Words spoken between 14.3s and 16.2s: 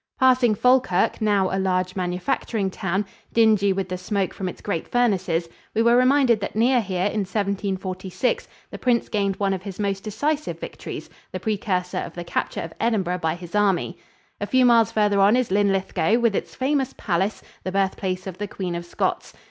A few miles farther on is Linlithgow